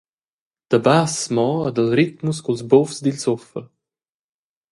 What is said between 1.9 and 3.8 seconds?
ritmus culs bufs dil suffel.